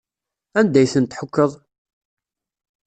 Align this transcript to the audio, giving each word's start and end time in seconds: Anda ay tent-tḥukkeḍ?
Anda 0.59 0.77
ay 0.81 0.89
tent-tḥukkeḍ? 0.93 1.51